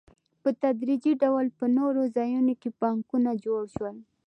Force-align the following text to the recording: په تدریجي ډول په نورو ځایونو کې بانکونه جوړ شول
په 0.41 0.49
تدریجي 0.61 1.13
ډول 1.23 1.45
په 1.59 1.65
نورو 1.77 2.01
ځایونو 2.17 2.53
کې 2.61 2.69
بانکونه 2.81 3.31
جوړ 3.45 3.61
شول 3.75 3.95